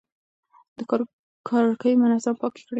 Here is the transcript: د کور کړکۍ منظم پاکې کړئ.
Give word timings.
د 0.75 0.77
کور 0.89 1.01
کړکۍ 1.47 1.93
منظم 2.01 2.35
پاکې 2.41 2.61
کړئ. 2.65 2.69